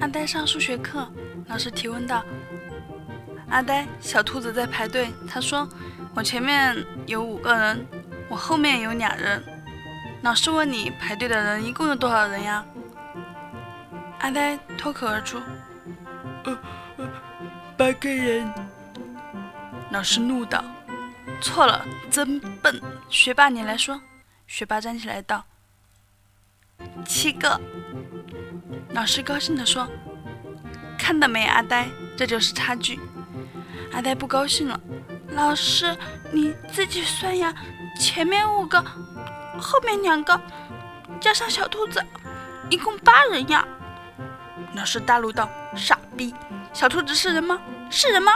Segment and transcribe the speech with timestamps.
[0.00, 1.06] 阿呆上数学课，
[1.46, 2.24] 老师提问道
[3.50, 5.10] ：“阿呆，小兔子在排队。
[5.28, 5.68] 他说，
[6.14, 7.86] 我前面有五个人，
[8.28, 9.42] 我后面有俩人。
[10.22, 12.64] 老师问你，排队的人一共有多少人呀？”
[14.20, 15.40] 阿呆脱口而出
[16.44, 16.58] ：“呃
[16.96, 17.08] 呃，
[17.76, 18.52] 八个人。”
[19.90, 20.62] 老师怒道
[21.42, 22.80] ：“错了，真笨！
[23.08, 24.00] 学霸，你来说。”
[24.46, 25.44] 学霸站起来道
[27.06, 27.60] ：“七个。”
[28.92, 29.88] 老师高兴地说
[30.98, 32.98] ：“看到没，阿呆，这就是差距。”
[33.92, 34.78] 阿呆不高兴了
[35.30, 35.96] ：“老师，
[36.32, 37.54] 你自己算呀，
[37.98, 38.82] 前面五个，
[39.58, 40.40] 后面两个，
[41.20, 42.04] 加上小兔子，
[42.68, 43.66] 一共八人呀！”
[44.74, 46.34] 老师大怒道：“傻逼，
[46.72, 47.60] 小兔子是人吗？
[47.90, 48.32] 是人吗？”